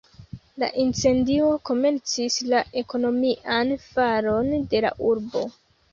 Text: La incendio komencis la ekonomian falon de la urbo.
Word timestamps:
La 0.61 0.67
incendio 0.83 1.49
komencis 1.69 2.37
la 2.53 2.63
ekonomian 2.83 3.75
falon 3.91 4.53
de 4.73 4.81
la 4.87 4.97
urbo. 5.13 5.45